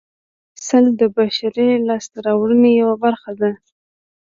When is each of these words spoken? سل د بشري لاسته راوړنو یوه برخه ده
سل 0.67 0.85
د 0.99 1.01
بشري 1.17 1.69
لاسته 1.87 2.17
راوړنو 2.25 2.69
یوه 2.81 2.95
برخه 3.03 3.31
ده 3.39 3.51